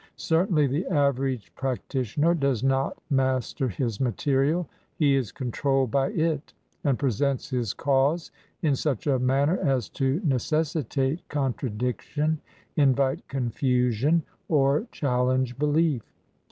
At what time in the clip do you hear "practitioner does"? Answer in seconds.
1.53-2.63